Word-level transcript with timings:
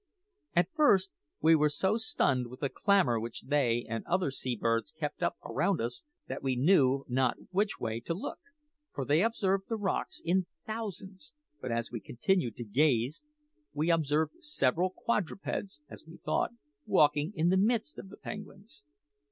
At 0.55 0.71
first 0.73 1.11
we 1.41 1.53
were 1.55 1.69
so 1.69 1.95
stunned 1.97 2.47
with 2.47 2.61
the 2.61 2.69
clamour 2.69 3.19
which 3.19 3.43
they 3.43 3.85
and 3.87 4.03
other 4.07 4.31
sea 4.31 4.55
birds 4.55 4.91
kept 4.91 5.21
up 5.21 5.37
around 5.45 5.79
us 5.79 6.03
that 6.25 6.41
we 6.41 6.55
knew 6.55 7.05
not 7.07 7.37
which 7.51 7.79
way 7.79 7.99
to 7.99 8.15
look, 8.15 8.39
for 8.95 9.05
they 9.05 9.21
covered 9.21 9.61
the 9.69 9.75
rocks 9.77 10.19
in 10.25 10.47
thousands; 10.65 11.33
but 11.61 11.71
as 11.71 11.91
we 11.91 11.99
continued 11.99 12.55
to 12.57 12.63
gaze, 12.63 13.23
we 13.75 13.91
observed 13.91 14.43
several 14.43 14.89
quadrupeds 14.89 15.81
(as 15.87 16.03
we 16.07 16.17
thought) 16.17 16.49
walking 16.87 17.31
in 17.35 17.49
the 17.49 17.55
midst 17.57 17.99
of 17.99 18.09
the 18.09 18.17
penguins. 18.17 18.81